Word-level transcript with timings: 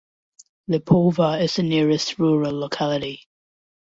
Lipova 0.67 1.39
is 1.43 1.57
the 1.57 1.61
nearest 1.61 2.17
rural 2.17 2.57
locality. 2.59 3.27